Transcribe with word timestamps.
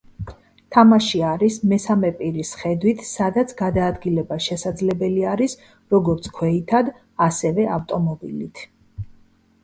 თამაში 0.75 1.19
არის 1.31 1.57
მესამე 1.73 2.07
პირის 2.21 2.53
ხედვით, 2.61 3.03
სადაც 3.09 3.53
გადაადგილება 3.59 4.37
შესაძლებელია 4.45 5.27
არის, 5.37 5.53
როგორც 5.95 6.31
ქვეითად, 6.39 6.89
ასევე 7.27 7.67
ავტომობილით. 7.75 8.63